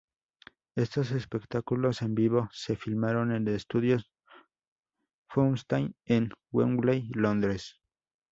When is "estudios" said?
3.47-4.09